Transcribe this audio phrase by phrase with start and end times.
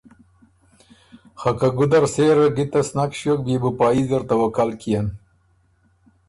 [1.39, 5.07] خه که ګُده ر سېره ګِتس نک ݭیوک بيې بُو پا يي زر توکل کيېن۔